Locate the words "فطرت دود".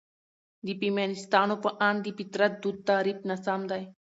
2.17-2.77